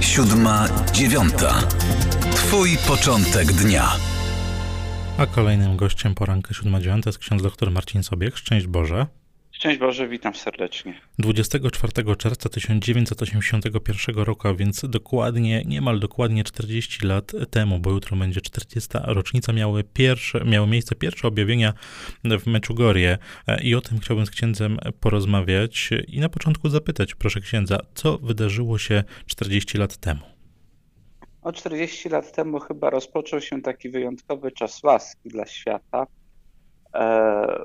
siódma, 0.00 0.68
dziewiąta. 0.92 1.60
Twój 2.34 2.76
początek 2.88 3.52
dnia. 3.52 3.88
A 5.18 5.26
kolejnym 5.26 5.76
gościem 5.76 6.14
poranka 6.14 6.54
7.9 6.54 7.06
jest 7.06 7.18
ksiądz 7.18 7.42
dr 7.42 7.70
Marcin 7.70 8.02
Sobiech. 8.02 8.38
Szczęść 8.38 8.66
Boże. 8.66 9.06
Szczęść 9.56 9.78
Boże, 9.78 10.08
witam 10.08 10.34
serdecznie. 10.34 11.00
24 11.18 12.16
czerwca 12.16 12.48
1981 12.48 14.16
roku, 14.16 14.48
a 14.48 14.54
więc 14.54 14.84
dokładnie, 14.88 15.62
niemal 15.66 16.00
dokładnie 16.00 16.44
40 16.44 17.06
lat 17.06 17.32
temu, 17.50 17.78
bo 17.78 17.90
jutro 17.90 18.16
będzie 18.16 18.40
40. 18.40 18.88
rocznica, 19.04 19.52
miały, 19.52 19.84
pierwsze, 19.84 20.44
miały 20.44 20.66
miejsce 20.66 20.94
pierwsze 20.94 21.28
objawienia 21.28 21.72
w 22.24 22.46
Meczugorie 22.46 23.18
i 23.62 23.74
o 23.74 23.80
tym 23.80 23.98
chciałbym 23.98 24.26
z 24.26 24.30
księdzem 24.30 24.78
porozmawiać 25.00 25.90
i 26.08 26.20
na 26.20 26.28
początku 26.28 26.68
zapytać, 26.68 27.14
proszę 27.14 27.40
księdza, 27.40 27.78
co 27.94 28.18
wydarzyło 28.18 28.78
się 28.78 29.04
40 29.26 29.78
lat 29.78 29.96
temu? 29.96 30.20
O 31.42 31.52
40 31.52 32.08
lat 32.08 32.32
temu 32.32 32.60
chyba 32.60 32.90
rozpoczął 32.90 33.40
się 33.40 33.62
taki 33.62 33.90
wyjątkowy 33.90 34.52
czas 34.52 34.82
łaski 34.82 35.28
dla 35.28 35.46
świata, 35.46 36.06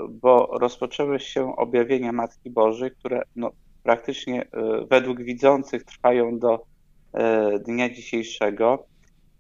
bo 0.10 0.58
rozpoczęły 0.60 1.20
się 1.20 1.56
objawienia 1.56 2.12
Matki 2.12 2.50
Bożej, 2.50 2.92
które 2.92 3.22
no, 3.36 3.52
praktycznie 3.84 4.42
e, 4.42 4.48
według 4.90 5.24
widzących 5.24 5.84
trwają 5.84 6.40
do 6.40 6.66
e, 7.14 7.60
dnia 7.60 7.90
dzisiejszego, 7.90 8.86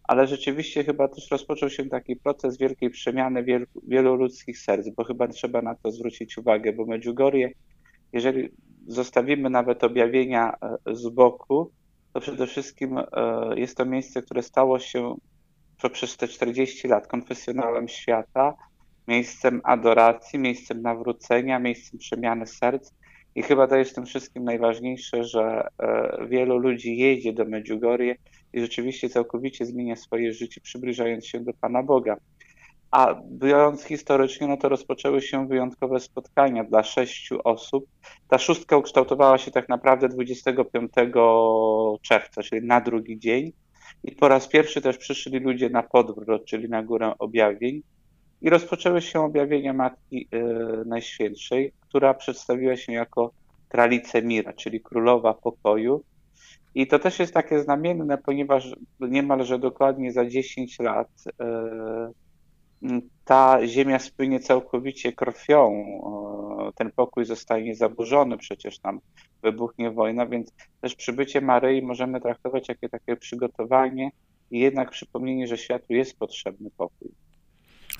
ale 0.03 0.27
rzeczywiście 0.27 0.83
chyba 0.83 1.07
też 1.07 1.31
rozpoczął 1.31 1.69
się 1.69 1.85
taki 1.85 2.15
proces 2.15 2.57
wielkiej 2.57 2.89
przemiany 2.89 3.43
wielu, 3.43 3.65
wielu 3.87 4.15
ludzkich 4.15 4.59
serc, 4.59 4.89
bo 4.97 5.03
chyba 5.03 5.27
trzeba 5.27 5.61
na 5.61 5.75
to 5.75 5.91
zwrócić 5.91 6.37
uwagę, 6.37 6.73
bo 6.73 6.85
Medjugorje, 6.85 7.51
jeżeli 8.13 8.49
zostawimy 8.87 9.49
nawet 9.49 9.83
objawienia 9.83 10.53
z 10.91 11.09
boku, 11.09 11.71
to 12.13 12.19
przede 12.19 12.47
wszystkim 12.47 12.99
jest 13.55 13.77
to 13.77 13.85
miejsce, 13.85 14.21
które 14.21 14.41
stało 14.43 14.79
się 14.79 15.15
przez 15.93 16.17
te 16.17 16.27
40 16.27 16.87
lat 16.87 17.07
konfesjonalem 17.07 17.87
świata, 17.87 18.53
miejscem 19.07 19.61
adoracji, 19.63 20.39
miejscem 20.39 20.81
nawrócenia, 20.81 21.59
miejscem 21.59 21.99
przemiany 21.99 22.47
serc. 22.47 22.91
I 23.35 23.43
chyba 23.43 23.67
to 23.67 23.75
jest 23.75 23.95
tym 23.95 24.05
wszystkim 24.05 24.43
najważniejsze, 24.43 25.23
że 25.23 25.67
e, 25.79 26.27
wielu 26.27 26.57
ludzi 26.57 26.97
jedzie 26.97 27.33
do 27.33 27.45
Medjugorje 27.45 28.15
i 28.53 28.59
rzeczywiście 28.59 29.09
całkowicie 29.09 29.65
zmienia 29.65 29.95
swoje 29.95 30.33
życie, 30.33 30.61
przybliżając 30.61 31.27
się 31.27 31.39
do 31.39 31.53
Pana 31.53 31.83
Boga. 31.83 32.17
A 32.91 33.15
biorąc 33.31 33.83
historycznie, 33.83 34.47
no 34.47 34.57
to 34.57 34.69
rozpoczęły 34.69 35.21
się 35.21 35.47
wyjątkowe 35.47 35.99
spotkania 35.99 36.63
dla 36.63 36.83
sześciu 36.83 37.39
osób. 37.43 37.85
Ta 38.27 38.37
szóstka 38.37 38.77
ukształtowała 38.77 39.37
się 39.37 39.51
tak 39.51 39.69
naprawdę 39.69 40.09
25 40.09 40.91
czerwca, 42.01 42.43
czyli 42.43 42.67
na 42.67 42.81
drugi 42.81 43.19
dzień. 43.19 43.51
I 44.03 44.11
po 44.11 44.27
raz 44.27 44.47
pierwszy 44.47 44.81
też 44.81 44.97
przyszli 44.97 45.39
ludzie 45.39 45.69
na 45.69 45.83
podwrót, 45.83 46.45
czyli 46.45 46.69
na 46.69 46.83
górę 46.83 47.13
objawień. 47.19 47.81
I 48.41 48.49
rozpoczęły 48.49 49.01
się 49.01 49.19
objawienia 49.19 49.73
Matki 49.73 50.27
e, 50.31 50.39
Najświętszej, 50.85 51.73
która 51.81 52.13
przedstawiła 52.13 52.77
się 52.77 52.93
jako 52.93 53.31
Kralice 53.69 54.21
Mira, 54.21 54.53
czyli 54.53 54.81
Królowa 54.81 55.33
Pokoju. 55.33 56.03
I 56.75 56.87
to 56.87 56.99
też 56.99 57.19
jest 57.19 57.33
takie 57.33 57.59
znamienne, 57.59 58.17
ponieważ 58.17 58.75
niemalże 58.99 59.59
dokładnie 59.59 60.11
za 60.11 60.25
10 60.25 60.79
lat 60.79 61.09
e, 61.41 62.11
ta 63.25 63.67
ziemia 63.67 63.99
spłynie 63.99 64.39
całkowicie 64.39 65.13
krwią, 65.13 65.85
e, 66.69 66.71
ten 66.75 66.91
pokój 66.91 67.25
zostanie 67.25 67.75
zaburzony, 67.75 68.37
przecież 68.37 68.79
tam 68.79 68.99
wybuchnie 69.43 69.91
wojna, 69.91 70.25
więc 70.25 70.53
też 70.81 70.95
przybycie 70.95 71.41
Maryi 71.41 71.81
możemy 71.81 72.21
traktować 72.21 72.69
jako 72.69 72.89
takie 72.89 73.15
przygotowanie 73.15 74.11
i 74.51 74.59
jednak 74.59 74.89
przypomnienie, 74.89 75.47
że 75.47 75.57
światu 75.57 75.93
jest 75.93 76.19
potrzebny 76.19 76.69
pokój. 76.77 77.11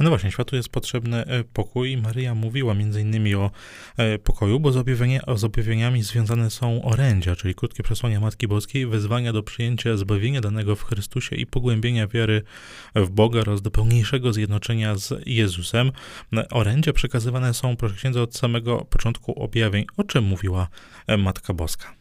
No 0.02 0.10
właśnie, 0.10 0.32
światu 0.32 0.56
jest 0.56 0.70
potrzebny 0.70 1.26
e, 1.26 1.44
pokój. 1.44 1.98
Maryja 1.98 2.36
mówiła 2.36 2.74
innymi 3.02 3.36
o 3.36 3.52
e, 3.98 4.20
pokoju, 4.20 4.60
bo 4.60 4.72
z, 4.72 4.78
objawienia, 4.78 5.22
z 5.36 5.44
objawieniami 5.44 6.04
związane 6.04 6.50
są 6.50 6.84
orędzia, 6.84 7.36
czyli 7.36 7.56
krótkie 7.56 7.84
przesłania 7.84 8.20
Matki 8.20 8.48
Boskiej, 8.48 8.88
wezwania 8.88 9.34
do 9.34 9.44
przyjęcia 9.44 9.98
zbawienia 9.98 10.42
danego 10.42 10.76
w 10.76 10.84
Chrystusie 10.84 11.36
i 11.36 11.46
pogłębienia 11.46 12.08
wiary 12.08 12.42
w 12.96 13.10
Boga 13.10 13.40
oraz 13.40 13.62
do 13.62 13.72
pełniejszego 13.72 14.34
zjednoczenia 14.34 14.96
z 14.96 15.14
Jezusem. 15.26 15.92
Orędzia 16.52 16.94
przekazywane 16.94 17.54
są, 17.54 17.76
proszę 17.76 17.96
księdza, 17.96 18.22
od 18.22 18.36
samego 18.36 18.86
początku 18.90 19.44
objawień. 19.44 19.86
O 19.98 20.04
czym 20.04 20.24
mówiła 20.24 20.68
e, 21.08 21.18
Matka 21.18 21.54
Boska? 21.54 22.01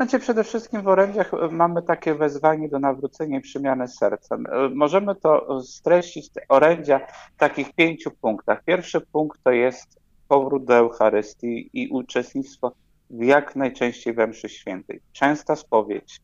Znaczy 0.00 0.18
przede 0.18 0.44
wszystkim 0.44 0.82
w 0.82 0.88
orędziach 0.88 1.34
e, 1.34 1.48
mamy 1.48 1.82
takie 1.82 2.14
wezwanie 2.14 2.68
do 2.68 2.78
nawrócenia 2.78 3.38
i 3.38 3.40
przemiany 3.40 3.88
serca. 3.88 4.36
E, 4.36 4.68
możemy 4.74 5.14
to 5.14 5.60
streścić, 5.62 6.30
te 6.30 6.40
orędzia 6.48 7.00
w 7.34 7.36
takich 7.36 7.72
pięciu 7.72 8.10
punktach. 8.10 8.64
Pierwszy 8.64 9.00
punkt 9.00 9.42
to 9.44 9.50
jest 9.50 10.00
powrót 10.28 10.64
do 10.64 10.74
Eucharystii 10.74 11.70
i 11.72 11.88
uczestnictwo 11.88 12.72
w 13.10 13.24
jak 13.24 13.56
najczęściej 13.56 14.14
we 14.14 14.26
mszy 14.26 14.48
świętej. 14.48 15.00
Częsta 15.12 15.56
spowiedź, 15.56 16.20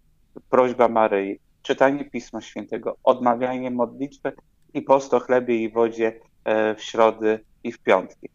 prośba 0.50 0.88
Maryi, 0.88 1.40
czytanie 1.62 2.04
Pisma 2.04 2.40
Świętego, 2.40 2.96
odmawianie 3.04 3.70
modlitwy 3.70 4.32
i 4.74 4.82
post 4.82 5.14
o 5.14 5.20
chlebie 5.20 5.62
i 5.62 5.70
wodzie 5.70 6.20
e, 6.44 6.74
w 6.74 6.82
środy 6.82 7.40
i 7.64 7.72
w 7.72 7.78
piątki. 7.78 8.28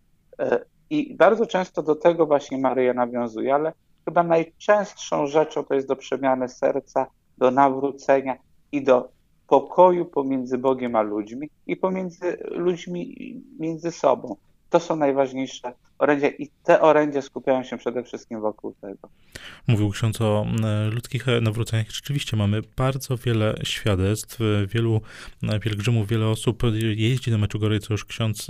I 0.90 1.16
bardzo 1.16 1.46
często 1.46 1.84
do 1.84 1.96
tego 1.96 2.26
właśnie 2.26 2.58
Maryja 2.58 2.94
nawiązuje, 2.94 3.56
ale 3.56 3.74
chyba 4.06 4.24
najczęstszą 4.24 5.28
rzeczą 5.28 5.64
to 5.64 5.74
jest 5.74 5.88
do 5.88 5.96
przemiany 5.96 6.50
serca, 6.50 7.08
do 7.38 7.52
nawrócenia 7.52 8.38
i 8.72 8.84
do 8.84 9.10
pokoju 9.48 10.06
pomiędzy 10.06 10.58
Bogiem 10.58 10.96
a 10.96 11.02
ludźmi 11.02 11.50
i 11.68 11.78
pomiędzy 11.78 12.38
ludźmi 12.52 13.16
między 13.60 13.92
sobą. 13.92 14.36
To 14.72 14.80
są 14.80 14.96
najważniejsze 14.96 15.74
orędzia 16.00 16.28
i 16.28 16.50
te 16.64 16.82
orędzia 16.82 17.22
skupiają 17.22 17.64
się 17.64 17.78
przede 17.78 18.04
wszystkim 18.04 18.42
wokół 18.42 18.76
tego. 18.82 19.10
Mówił 19.68 19.90
ksiądz 19.90 20.22
o 20.22 20.46
e, 20.64 20.90
ludzkich 20.90 21.28
e, 21.28 21.42
nawróceniach. 21.42 21.92
Rzeczywiście 21.92 22.38
mamy 22.38 22.62
bardzo 22.78 23.18
wiele 23.18 23.56
świadectw, 23.64 24.42
e, 24.42 24.68
wielu 24.68 25.02
pielgrzymów, 25.62 26.08
wiele 26.08 26.28
osób 26.28 26.64
jeździ 26.96 27.32
do 27.32 27.38
Meczugory, 27.38 27.80
co 27.80 27.94
już 27.94 28.06
ksiądz 28.06 28.48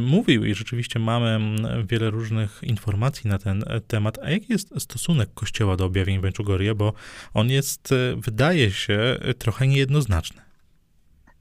mówił 0.00 0.44
i 0.44 0.54
rzeczywiście 0.54 0.98
mamy 0.98 1.40
wiele 1.84 2.10
różnych 2.10 2.60
informacji 2.62 3.30
na 3.30 3.38
ten 3.38 3.64
temat. 3.86 4.18
A 4.22 4.30
jaki 4.30 4.52
jest 4.52 4.82
stosunek 4.82 5.28
Kościoła 5.34 5.76
do 5.76 5.84
objawień 5.84 6.18
Meczugorie, 6.18 6.74
bo 6.74 6.92
on 7.34 7.50
jest, 7.50 7.94
wydaje 8.16 8.70
się, 8.70 9.18
trochę 9.38 9.66
niejednoznaczny. 9.66 10.42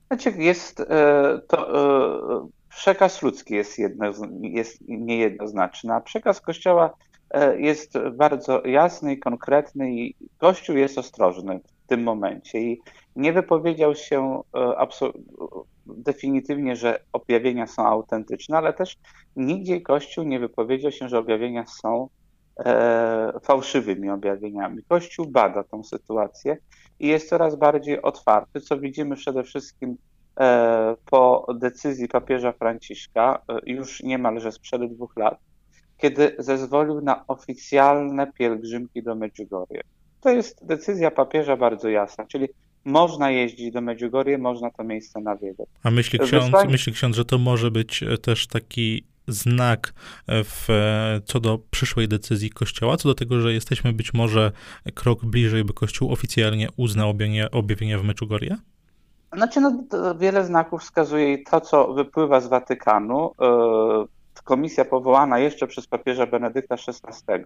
Znaczy 0.08 0.32
jest 0.38 0.78
to 1.48 2.50
przekaz 2.76 3.22
ludzki 3.22 3.54
jest, 3.54 3.80
jedno, 3.80 4.06
jest 4.42 4.82
niejednoznaczny, 4.88 5.94
a 5.94 6.02
przekaz 6.02 6.42
Kościoła 6.42 6.94
e, 7.32 7.62
jest 7.62 7.94
bardzo 8.14 8.66
jasny 8.66 9.14
i 9.14 9.20
konkretny 9.20 9.94
i 9.94 10.16
Kościół 10.38 10.76
jest 10.76 10.98
ostrożny 10.98 11.60
w 11.86 11.88
tym 11.88 12.04
momencie 12.04 12.62
i 12.62 12.82
nie 13.16 13.34
wypowiedział 13.34 13.96
się 13.96 14.42
e, 14.56 14.88
definitywnie, 15.86 16.76
że 16.76 17.00
objawienia 17.14 17.68
są 17.68 17.88
autentyczne, 17.88 18.58
ale 18.58 18.74
też 18.74 18.98
nigdzie 19.36 19.82
Kościół 19.82 20.24
nie 20.24 20.40
wypowiedział 20.40 20.92
się, 20.92 21.10
że 21.10 21.20
objawienia 21.20 21.66
są 21.66 22.10
e, 22.66 23.40
fałszywymi 23.44 24.10
objawieniami. 24.10 24.84
Kościół 24.90 25.26
bada 25.26 25.64
tą 25.64 25.84
sytuację 25.84 26.58
i 27.00 27.08
jest 27.08 27.30
coraz 27.30 27.56
bardziej 27.56 28.02
otwarty, 28.02 28.62
co 28.62 28.80
widzimy 28.80 29.16
przede 29.16 29.44
wszystkim 29.44 29.98
po 31.06 31.48
decyzji 31.56 32.08
papieża 32.08 32.52
Franciszka, 32.52 33.42
e, 33.50 33.60
już 33.66 34.04
niemalże 34.04 34.52
sprzed 34.52 34.94
dwóch 34.94 35.18
lat, 35.18 35.40
kiedy 35.98 36.36
zezwolił 36.40 37.02
na 37.02 37.28
oficjalne 37.28 38.32
pielgrzymki 38.34 39.04
do 39.04 39.16
Medjugorje. 39.16 39.82
To 40.22 40.30
jest 40.30 40.66
decyzja 40.66 41.12
papieża 41.12 41.58
bardzo 41.58 41.90
jasna, 41.90 42.26
czyli 42.26 42.48
można 42.86 43.32
jeździć 43.32 43.72
do 43.72 43.82
Medjugorje, 43.82 44.38
można 44.38 44.72
to 44.72 44.84
miejsce 44.84 45.20
nawiedzać. 45.22 45.68
A 45.84 45.92
myśli 45.92 46.20
ksiądz, 46.20 46.70
myśli 46.70 46.94
ksiądz, 46.94 47.16
że 47.16 47.26
to 47.26 47.38
może 47.38 47.72
być 47.72 48.04
też 48.22 48.48
taki 48.48 49.04
znak 49.28 49.94
w, 50.28 50.68
co 51.26 51.40
do 51.40 51.60
przyszłej 51.72 52.08
decyzji 52.08 52.50
Kościoła, 52.50 52.98
co 52.98 53.10
do 53.10 53.16
tego, 53.16 53.42
że 53.42 53.54
jesteśmy 53.54 53.94
być 53.94 54.14
może 54.14 54.52
krok 54.94 55.26
bliżej, 55.26 55.64
by 55.64 55.74
Kościół 55.74 56.12
oficjalnie 56.12 56.68
uznał 56.78 57.10
objawienia, 57.10 57.52
objawienia 57.52 58.00
w 58.00 58.04
Meczugorje? 58.04 58.58
Znaczy, 59.36 59.62
no, 59.62 59.84
wiele 60.18 60.44
znaków 60.44 60.82
wskazuje 60.82 61.34
i 61.34 61.44
to, 61.44 61.62
co 61.62 61.94
wypływa 61.94 62.42
z 62.42 62.48
Watykanu. 62.48 63.32
E, 63.42 64.42
komisja 64.44 64.86
powołana 64.86 65.40
jeszcze 65.40 65.68
przez 65.68 65.88
papieża 65.88 66.28
Benedykta 66.28 66.76
XVI 66.76 67.44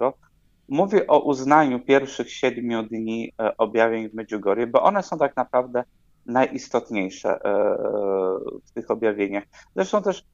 mówi 0.67 1.07
o 1.07 1.19
uznaniu 1.19 1.79
pierwszych 1.79 2.31
siedmiu 2.31 2.83
dni 2.83 3.31
e, 3.41 3.57
objawień 3.57 4.09
w 4.09 4.13
Medjugorje, 4.13 4.67
bo 4.67 4.83
one 4.83 5.03
są 5.03 5.17
tak 5.17 5.35
naprawdę 5.35 5.83
najistotniejsze 6.25 7.29
e, 7.29 7.39
w 8.65 8.71
tych 8.73 8.91
objawieniach. 8.91 9.43
Zresztą 9.75 10.01
też 10.01 10.25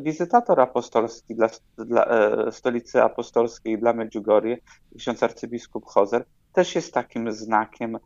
wizytator 0.00 0.60
apostolski 0.60 1.34
dla, 1.34 1.48
dla 1.78 2.06
stolicy 2.50 3.02
apostolskiej 3.02 3.78
dla 3.78 3.92
Medjugorje, 3.92 4.58
ksiądz 4.98 5.22
arcybiskup 5.22 5.84
Hozer, 5.86 6.24
też 6.52 6.74
jest 6.74 6.94
takim 6.94 7.32
znakiem 7.32 7.98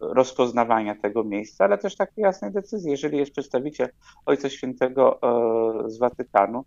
rozpoznawania 0.00 0.94
tego 0.94 1.24
miejsca, 1.24 1.64
ale 1.64 1.78
też 1.78 1.96
takiej 1.96 2.22
jasnej 2.22 2.52
decyzji. 2.52 2.90
Jeżeli 2.90 3.18
jest 3.18 3.32
przedstawiciel 3.32 3.88
Ojca 4.26 4.48
Świętego 4.50 5.20
z 5.86 5.98
Watykanu, 5.98 6.64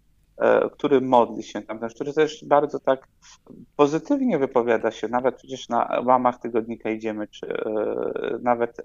który 0.72 1.02
modli 1.02 1.44
się 1.44 1.62
tam, 1.62 1.80
który 1.96 2.14
też 2.14 2.46
bardzo 2.46 2.80
tak 2.80 3.08
pozytywnie 3.76 4.40
wypowiada 4.40 4.92
się, 4.92 5.08
nawet 5.08 5.36
przecież 5.36 5.70
na 5.70 6.02
łamach 6.06 6.40
tygodnika 6.40 6.90
idziemy, 6.90 7.28
czy 7.28 7.48
nawet 8.42 8.78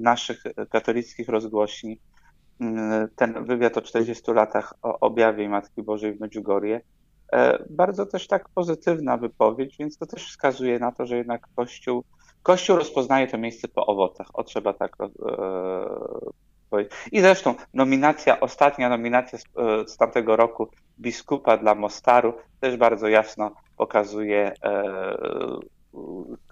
naszych 0.00 0.42
katolickich 0.70 1.28
rozgłośni, 1.28 2.00
ten 3.16 3.44
wywiad 3.44 3.76
o 3.76 3.82
40 3.82 4.32
latach 4.32 4.74
o 4.82 5.00
objawie 5.00 5.48
Matki 5.48 5.82
Bożej 5.82 6.14
w 6.14 6.20
Medjugorje, 6.20 6.80
E, 6.80 6.97
bardzo 7.70 8.06
też 8.06 8.26
tak 8.26 8.48
pozytywna 8.48 9.16
wypowiedź, 9.16 9.76
więc 9.78 9.98
to 9.98 10.06
też 10.06 10.28
wskazuje 10.28 10.78
na 10.78 10.92
to, 10.92 11.06
że 11.06 11.16
jednak 11.16 11.48
Kościół, 11.56 12.04
Kościół 12.42 12.76
rozpoznaje 12.76 13.26
to 13.26 13.38
miejsce 13.38 13.68
po 13.68 13.86
owocach. 13.86 14.26
O 14.32 14.44
trzeba 14.44 14.72
tak 14.72 14.96
e, 15.00 15.08
powiedzieć. 16.70 16.92
I 17.12 17.20
zresztą 17.20 17.54
nominacja, 17.74 18.40
ostatnia 18.40 18.88
nominacja 18.88 19.38
z, 19.38 19.42
e, 19.42 19.88
z 19.88 19.96
tamtego 19.96 20.36
roku 20.36 20.68
biskupa 21.00 21.56
dla 21.56 21.74
Mostaru 21.74 22.34
też 22.60 22.76
bardzo 22.76 23.08
jasno 23.08 23.54
pokazuje 23.76 24.52
e, 24.64 24.84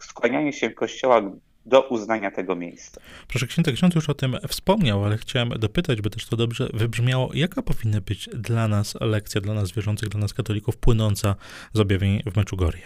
skłanianie 0.01 0.53
się 0.53 0.71
Kościoła 0.71 1.23
do 1.67 1.89
uznania 1.89 2.31
tego 2.31 2.57
miejsca. 2.57 3.01
Proszę 3.29 3.47
księdza, 3.47 3.73
ksiądz 3.73 3.95
już 3.95 4.11
o 4.11 4.15
tym 4.15 4.37
wspomniał, 4.49 5.05
ale 5.05 5.17
chciałem 5.17 5.49
dopytać, 5.49 6.01
by 6.01 6.11
też 6.11 6.27
to 6.27 6.37
dobrze 6.37 6.69
wybrzmiało, 6.75 7.31
jaka 7.35 7.63
powinna 7.63 8.01
być 8.01 8.29
dla 8.35 8.69
nas 8.69 8.95
lekcja, 9.01 9.41
dla 9.41 9.55
nas 9.55 9.73
wierzących, 9.73 10.09
dla 10.09 10.21
nas 10.21 10.35
katolików 10.35 10.77
płynąca 10.77 11.35
z 11.73 11.81
objawień 11.81 12.23
w 12.27 12.37
Meczugorje? 12.37 12.83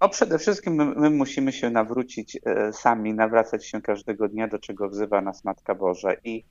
No 0.00 0.08
przede 0.08 0.38
wszystkim 0.38 0.74
my, 0.74 0.84
my, 0.84 1.10
musimy 1.10 1.52
się 1.52 1.70
nawrócić 1.70 2.38
e, 2.46 2.72
sami, 2.72 3.14
nawracać 3.14 3.66
się 3.66 3.82
każdego 3.82 4.28
dnia, 4.28 4.48
do 4.48 4.58
czego 4.58 4.88
wzywa 4.88 5.20
nas 5.20 5.44
Matka 5.44 5.74
Boża 5.74 6.14
i 6.24 6.44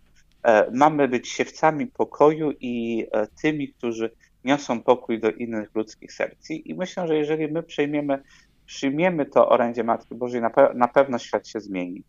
e, 0.44 0.72
mamy 0.72 1.08
być 1.08 1.30
siewcami 1.30 1.88
pokoju 1.88 2.52
i 2.60 3.06
e, 3.12 3.28
tymi, 3.42 3.68
którzy 3.68 4.12
niosą 4.46 4.82
pokój 4.82 5.20
do 5.20 5.32
innych 5.32 5.76
ludzkich 5.76 6.14
serc. 6.14 6.50
I 6.50 6.76
myślę, 6.76 7.08
że 7.08 7.16
jeżeli 7.18 7.52
my 7.52 7.64
przejmiemy 7.64 8.24
przyjmiemy 8.66 9.26
to 9.26 9.50
orędzie 9.50 9.84
Matki 9.84 10.16
Bożej, 10.16 10.42
na, 10.42 10.50
pe 10.50 10.74
na 10.76 10.88
pewno 10.88 11.20
świat 11.20 11.48
się 11.48 11.60
zmieni. 11.60 12.04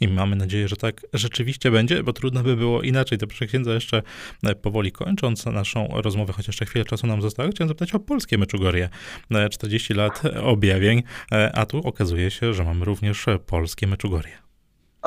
I 0.00 0.08
mamy 0.08 0.36
nadzieję, 0.36 0.68
że 0.68 0.76
tak 0.76 1.06
rzeczywiście 1.12 1.70
będzie, 1.70 2.02
bo 2.02 2.12
trudno 2.12 2.42
by 2.42 2.56
było 2.56 2.82
inaczej. 2.82 3.18
To 3.18 3.26
proszę 3.26 3.46
księdza 3.46 3.72
jeszcze 3.72 4.02
e, 4.44 4.54
powoli 4.54 4.92
kończąc 4.92 5.46
naszą 5.46 5.88
rozmowę, 5.92 6.32
chociaż 6.32 6.46
jeszcze 6.46 6.66
chwilę 6.66 6.84
czasu 6.84 7.06
nam 7.06 7.22
zostało, 7.22 7.50
chciałem 7.50 7.68
zapytać 7.68 7.94
o 7.94 8.00
polskie 8.00 8.38
Meczugorje. 8.38 8.88
40 9.50 9.92
e, 9.92 9.96
lat 9.96 10.22
objawień, 10.42 11.02
e, 11.32 11.52
a 11.54 11.66
tu 11.66 11.78
okazuje 11.78 12.30
się, 12.30 12.54
że 12.54 12.64
mamy 12.64 12.84
również 12.84 13.26
polskie 13.46 13.86
Meczugorje. 13.86 14.32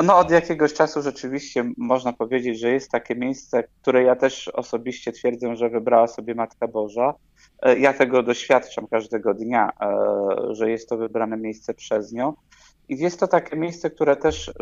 No 0.04 0.18
od 0.18 0.32
jakiegoś 0.32 0.74
czasu 0.74 1.02
rzeczywiście 1.02 1.72
można 1.78 2.14
powiedzieć, 2.14 2.60
że 2.60 2.72
jest 2.72 2.92
takie 2.92 3.16
miejsce, 3.16 3.64
które 3.82 4.04
ja 4.04 4.16
też 4.16 4.48
osobiście 4.48 5.12
twierdzę, 5.12 5.56
że 5.56 5.70
wybrała 5.70 6.08
sobie 6.08 6.36
Matka 6.36 6.68
Boża. 6.68 7.14
E, 7.62 7.80
ja 7.80 7.94
tego 7.94 8.24
doświadczam 8.24 8.88
każdego 8.88 9.34
dnia, 9.34 9.72
e, 9.82 10.56
że 10.56 10.72
jest 10.72 10.90
to 10.90 10.98
wybrane 10.98 11.38
miejsce 11.38 11.74
przez 11.74 12.12
nią. 12.12 12.34
I 12.90 12.98
jest 12.98 13.20
to 13.20 13.28
takie 13.28 13.56
miejsce, 13.58 13.90
które 13.90 14.16
też 14.16 14.50
e, 14.50 14.54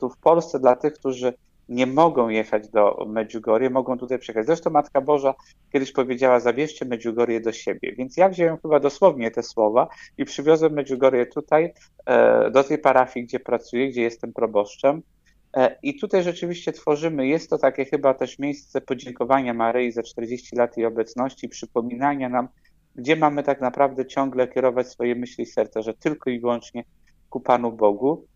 tu 0.00 0.10
w 0.10 0.16
Polsce 0.16 0.60
dla 0.60 0.76
tych, 0.76 0.92
którzy 0.92 1.32
nie 1.68 1.86
mogą 1.86 2.28
jechać 2.28 2.68
do 2.68 3.06
Medjugorje, 3.08 3.70
mogą 3.70 3.98
tutaj 3.98 4.18
przyjechać. 4.18 4.46
Zresztą 4.46 4.70
Matka 4.70 5.00
Boża 5.00 5.34
kiedyś 5.72 5.92
powiedziała, 5.92 6.40
zabierzcie 6.40 6.84
Medjugorje 6.84 7.40
do 7.40 7.52
siebie. 7.52 7.92
Więc 7.92 8.16
ja 8.16 8.28
wziąłem 8.28 8.58
chyba 8.62 8.80
dosłownie 8.80 9.30
te 9.30 9.42
słowa 9.42 9.88
i 10.18 10.24
przywiozłem 10.24 10.72
Medjugorje 10.72 11.26
tutaj, 11.26 11.72
do 12.52 12.64
tej 12.64 12.78
parafii, 12.78 13.26
gdzie 13.26 13.40
pracuję, 13.40 13.88
gdzie 13.88 14.02
jestem 14.02 14.32
proboszczem. 14.32 15.02
E, 15.56 15.76
I 15.82 15.98
tutaj 15.98 16.22
rzeczywiście 16.22 16.72
tworzymy, 16.72 17.26
jest 17.26 17.50
to 17.50 17.58
takie 17.58 17.84
chyba 17.84 18.14
też 18.14 18.38
miejsce 18.38 18.80
podziękowania 18.80 19.54
Maryi 19.54 19.92
za 19.92 20.02
40 20.02 20.56
lat 20.56 20.76
jej 20.76 20.86
obecności, 20.86 21.48
przypominania 21.48 22.28
nam, 22.28 22.48
gdzie 22.96 23.16
mamy 23.16 23.42
tak 23.42 23.60
naprawdę 23.60 24.06
ciągle 24.06 24.48
kierować 24.48 24.88
swoje 24.88 25.14
myśli 25.14 25.44
i 25.44 25.46
serca, 25.46 25.82
że 25.82 25.94
tylko 25.94 26.30
i 26.30 26.40
wyłącznie 26.40 26.84
ku 27.30 27.40
Panu 27.40 27.72
Bogu. 27.72 28.26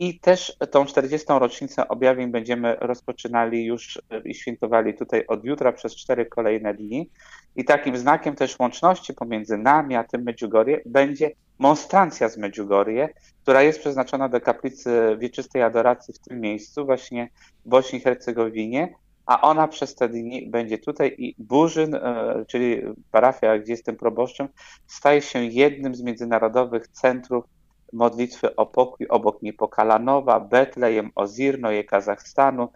I 0.00 0.20
też 0.20 0.56
tą 0.70 0.84
40. 0.84 1.26
rocznicę 1.28 1.88
objawień 1.88 2.30
będziemy 2.30 2.76
rozpoczynali 2.80 3.64
już 3.64 4.02
i 4.24 4.34
świętowali 4.34 4.94
tutaj 4.94 5.26
od 5.26 5.44
jutra 5.44 5.72
przez 5.72 5.96
cztery 5.96 6.26
kolejne 6.26 6.74
dni. 6.74 7.10
I 7.56 7.64
takim 7.64 7.96
znakiem 7.96 8.34
też 8.34 8.58
łączności 8.58 9.14
pomiędzy 9.14 9.58
nami 9.58 9.96
a 9.96 10.04
tym 10.04 10.22
Medjugorje 10.22 10.80
będzie 10.86 11.30
monstrancja 11.58 12.28
z 12.28 12.36
Medjugorje, 12.36 13.08
która 13.42 13.62
jest 13.62 13.80
przeznaczona 13.80 14.28
do 14.28 14.40
kaplicy 14.40 15.16
wieczystej 15.18 15.62
adoracji 15.62 16.14
w 16.14 16.18
tym 16.18 16.40
miejscu, 16.40 16.86
właśnie 16.86 17.28
w 17.66 17.68
Bośni 17.68 17.98
i 17.98 18.02
Hercegowinie, 18.02 18.94
a 19.26 19.40
ona 19.40 19.68
przez 19.68 19.94
te 19.94 20.08
dni 20.08 20.50
będzie 20.50 20.78
tutaj 20.78 21.14
i 21.18 21.34
Burzyn, 21.38 21.94
e, 21.94 22.44
czyli 22.48 22.82
parafia, 23.10 23.58
gdzie 23.58 23.72
jestem 23.72 23.96
proboszczem, 23.96 24.48
staje 24.86 25.22
się 25.22 25.44
jednym 25.44 25.94
z 25.94 26.02
międzynarodowych 26.02 26.88
centrów 26.88 27.44
modlitwy 27.92 28.56
o 28.56 28.66
pokój 28.66 29.06
obok 29.08 29.42
Niepokalanowa, 29.42 30.40
Betlejem, 30.40 31.10
Ozirno, 31.14 31.68
Kazachstanu, 31.88 32.68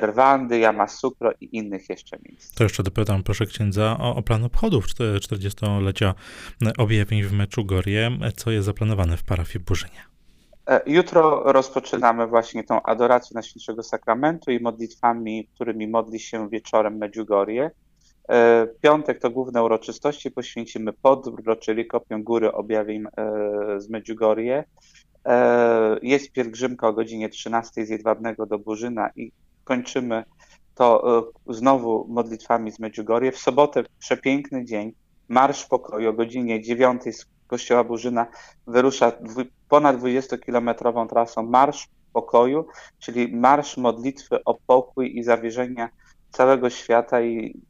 Rwandy, 0.00 0.58
Yamasukro 0.58 1.32
i 1.40 1.56
innych 1.56 1.88
jeszcze 1.88 2.18
miejsc. 2.28 2.54
To 2.54 2.64
jeszcze 2.64 2.82
dopytam, 2.82 3.22
proszę 3.22 3.46
księdza, 3.46 3.96
o, 4.00 4.16
o 4.16 4.22
plan 4.22 4.44
obchodów 4.44 4.86
40-lecia 4.86 6.14
objawień 6.78 7.22
w 7.22 7.32
Meczugorje. 7.32 8.10
Co 8.36 8.50
jest 8.50 8.66
zaplanowane 8.66 9.16
w 9.16 9.22
parafii 9.22 9.64
Burzynie? 9.64 10.08
E, 10.68 10.80
jutro 10.86 11.52
rozpoczynamy 11.52 12.26
właśnie 12.26 12.64
tą 12.64 12.82
adorację 12.82 13.34
Najświętszego 13.34 13.82
Sakramentu 13.82 14.50
i 14.50 14.60
modlitwami, 14.60 15.48
którymi 15.54 15.88
modli 15.88 16.20
się 16.20 16.48
wieczorem 16.48 16.96
Medjugorje. 16.96 17.70
E, 18.28 18.66
piątek 18.80 19.20
to 19.20 19.30
główne 19.30 19.62
uroczystości, 19.62 20.30
poświęcimy 20.30 20.92
podróż, 20.92 21.40
czyli 21.60 21.86
kopię 21.86 22.18
góry 22.18 22.52
objawień 22.52 23.04
e, 23.04 23.10
z 23.80 23.88
Medjugorje. 23.88 24.64
Jest 26.02 26.32
pielgrzymka 26.32 26.88
o 26.88 26.92
godzinie 26.92 27.28
13 27.28 27.86
z 27.86 27.88
Jedwabnego 27.88 28.46
do 28.46 28.58
Burzyna 28.58 29.10
i 29.16 29.32
kończymy 29.64 30.24
to 30.74 31.32
znowu 31.48 32.06
modlitwami 32.08 32.72
z 32.72 32.78
Medjugorje. 32.78 33.32
W 33.32 33.38
sobotę 33.38 33.84
przepiękny 33.98 34.64
dzień, 34.64 34.92
Marsz 35.28 35.64
Pokoju 35.66 36.10
o 36.10 36.12
godzinie 36.12 36.62
9 36.62 37.02
z 37.16 37.26
kościoła 37.46 37.84
Burzyna 37.84 38.26
wyrusza 38.66 39.12
ponad 39.68 39.96
20-kilometrową 39.96 41.08
trasą 41.08 41.42
Marsz 41.42 41.88
Pokoju, 42.12 42.66
czyli 42.98 43.36
marsz 43.36 43.76
modlitwy 43.76 44.44
o 44.44 44.54
pokój 44.66 45.18
i 45.18 45.22
zawierzenia 45.22 45.88
całego 46.30 46.70
świata 46.70 47.22
i 47.22 47.60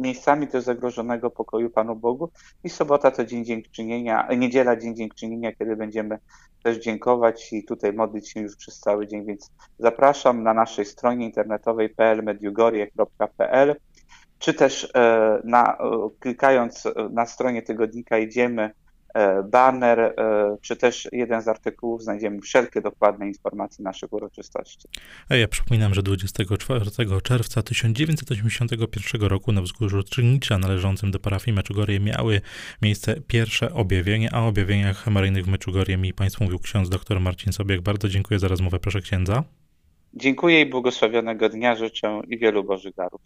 miejscami 0.00 0.48
też 0.48 0.64
zagrożonego 0.64 1.30
pokoju 1.30 1.70
Panu 1.70 1.96
Bogu. 1.96 2.30
I 2.64 2.68
sobota 2.68 3.10
to 3.10 3.24
Dzień 3.24 3.44
Dziękczynienia, 3.44 4.28
niedziela 4.36 4.76
Dzień 4.76 4.96
Dziękczynienia, 4.96 5.52
kiedy 5.52 5.76
będziemy 5.76 6.18
też 6.62 6.78
dziękować 6.78 7.52
i 7.52 7.64
tutaj 7.64 7.92
modlić 7.92 8.30
się 8.30 8.40
już 8.40 8.56
przez 8.56 8.80
cały 8.80 9.06
dzień, 9.06 9.26
więc 9.26 9.50
zapraszam 9.78 10.42
na 10.42 10.54
naszej 10.54 10.84
stronie 10.84 11.26
internetowej 11.26 11.88
plmediugorie.pl 11.88 13.76
czy 14.38 14.54
też 14.54 14.90
e, 14.94 15.40
na, 15.44 15.78
klikając 16.20 16.84
na 17.10 17.26
stronie 17.26 17.62
tygodnika 17.62 18.18
idziemy 18.18 18.70
E, 18.70 18.89
banner, 19.44 20.00
e, 20.00 20.12
czy 20.60 20.76
też 20.76 21.08
jeden 21.12 21.42
z 21.42 21.48
artykułów 21.48 22.02
znajdziemy 22.02 22.40
wszelkie 22.40 22.80
dokładne 22.80 23.26
informacje 23.26 23.82
naszych 23.82 24.12
uroczystości. 24.12 24.88
A 25.28 25.34
ja 25.36 25.48
przypominam, 25.48 25.94
że 25.94 26.02
24 26.02 27.20
czerwca 27.22 27.62
1981 27.62 29.22
roku 29.22 29.52
na 29.52 29.62
wzgórzu 29.62 30.02
Czynnicza 30.02 30.58
należącym 30.58 31.10
do 31.10 31.20
parafii 31.20 31.54
Meczugorje 31.54 32.00
miały 32.00 32.40
miejsce 32.82 33.20
pierwsze 33.20 33.74
objawienie, 33.74 34.34
a 34.34 34.40
o 34.40 34.46
objawieniach 34.46 35.06
maryjnych 35.06 35.44
w 35.44 35.48
Meczugorje 35.48 35.96
mi 35.96 36.14
Państwu 36.14 36.44
mówił 36.44 36.58
ksiądz 36.58 36.88
dr 36.88 37.20
Marcin 37.20 37.52
Sobiek. 37.52 37.80
Bardzo 37.80 38.08
dziękuję 38.08 38.40
za 38.40 38.48
rozmowę, 38.48 38.78
proszę 38.78 39.00
księdza. 39.00 39.44
Dziękuję 40.14 40.60
i 40.60 40.66
błogosławionego 40.66 41.48
dnia 41.48 41.76
życzę 41.76 42.20
i 42.28 42.38
wielu 42.38 42.64
Bożych 42.64 42.94
darów. 42.94 43.20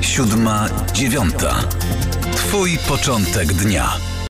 Siódma, 0.00 0.68
dziewiąta. 0.92 1.54
Twój 2.48 2.78
początek 2.88 3.52
dnia. 3.52 4.17